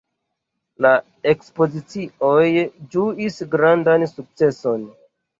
La 0.83 0.91
ekspozicioj 1.31 2.47
ĝuis 2.95 3.37
grandan 3.57 4.07
sukceson. 4.13 4.89